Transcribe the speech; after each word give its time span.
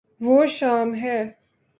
وہ 0.21 0.45
شام 0.45 0.95
ہے 0.95 1.19